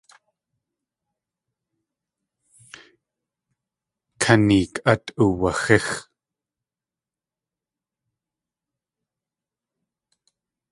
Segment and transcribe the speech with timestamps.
[4.21, 5.87] Kaneek át uwaxíx.